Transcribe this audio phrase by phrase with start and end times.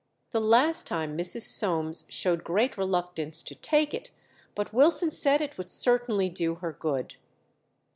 [0.31, 1.43] The last time Mrs.
[1.43, 4.09] Soames showed great reluctance to take it,
[4.55, 7.17] but Wilson said it would certainly do her good.